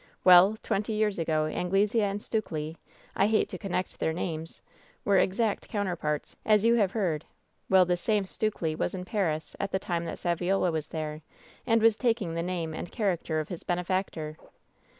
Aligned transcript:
Well, 0.23 0.57
twenty 0.63 0.93
years 0.93 1.19
ago 1.19 1.45
Anglesea 1.45 2.01
and 2.05 2.19
Stukely— 2.19 2.75
I 3.15 3.27
hate 3.27 3.47
to 3.49 3.59
connect 3.59 3.99
their 3.99 4.13
names— 4.13 4.59
^were 5.05 5.21
exact 5.21 5.69
counterparts, 5.69 6.35
as 6.43 6.65
you 6.65 6.73
have 6.73 6.93
heard. 6.93 7.23
Well, 7.69 7.85
this 7.85 8.01
same 8.01 8.23
Stukely 8.25 8.73
was 8.75 8.95
in 8.95 9.05
Paris 9.05 9.55
at 9.59 9.71
the 9.71 9.77
time 9.77 10.05
that 10.05 10.17
Saviola 10.17 10.71
was 10.71 10.87
there, 10.87 11.21
and 11.67 11.83
was 11.83 11.97
taking 11.97 12.33
the 12.33 12.41
name 12.41 12.73
and 12.73 12.91
character 12.91 13.39
of 13.39 13.49
his 13.49 13.61
benefactor. 13.61 14.37